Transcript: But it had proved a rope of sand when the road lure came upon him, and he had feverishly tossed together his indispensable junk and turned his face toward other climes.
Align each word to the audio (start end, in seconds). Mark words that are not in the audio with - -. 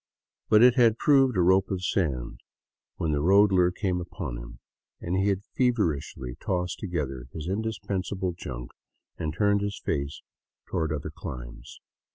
But 0.49 0.63
it 0.63 0.73
had 0.73 0.97
proved 0.97 1.37
a 1.37 1.41
rope 1.43 1.69
of 1.69 1.83
sand 1.85 2.39
when 2.95 3.11
the 3.11 3.21
road 3.21 3.51
lure 3.51 3.69
came 3.69 4.01
upon 4.01 4.37
him, 4.39 4.57
and 4.99 5.15
he 5.15 5.27
had 5.27 5.43
feverishly 5.55 6.37
tossed 6.39 6.79
together 6.79 7.27
his 7.33 7.47
indispensable 7.47 8.31
junk 8.35 8.71
and 9.19 9.31
turned 9.31 9.61
his 9.61 9.77
face 9.79 10.23
toward 10.67 10.91
other 10.91 11.11
climes. 11.11 11.79